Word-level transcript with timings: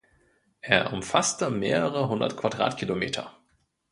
Er 0.61 0.93
umfasste 0.93 1.51
mehrere 1.51 2.09
hundert 2.09 2.35
Quadratkilometer. 2.35 3.37